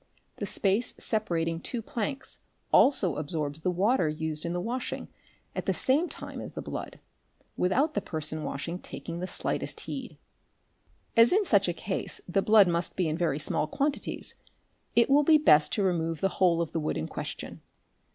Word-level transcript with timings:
The 0.37 0.47
space 0.47 0.95
separating 0.97 1.59
two 1.61 1.83
planks 1.83 2.39
also 2.71 3.17
absorbs 3.17 3.61
the 3.61 3.69
water 3.69 4.09
used 4.09 4.45
in 4.47 4.51
the 4.53 4.59
washing 4.59 5.09
PRESERVATION 5.53 6.09
7 6.09 6.09
579 6.09 6.41
at 6.41 6.41
the 6.41 6.41
same 6.41 6.41
time 6.41 6.41
as 6.43 6.53
the 6.53 6.67
blood, 6.67 6.99
without 7.55 7.93
the 7.93 8.01
person 8.01 8.41
washing 8.43 8.79
taking 8.79 9.19
the 9.19 9.27
'slightest 9.27 9.81
heed. 9.81 10.17
As 11.15 11.31
in 11.31 11.45
such 11.45 11.67
a 11.67 11.73
case 11.73 12.19
the 12.27 12.41
blood 12.41 12.67
must 12.67 12.95
be 12.95 13.07
in 13.07 13.15
very 13.15 13.37
small 13.37 13.67
quantities 13.67 14.33
it 14.95 15.07
will 15.07 15.23
be 15.23 15.37
best 15.37 15.71
to 15.73 15.83
remove 15.83 16.19
the 16.19 16.29
whole 16.29 16.63
of 16.63 16.71
the 16.71 16.79
wood 16.79 16.97
in 16.97 17.07
question. 17.07 17.61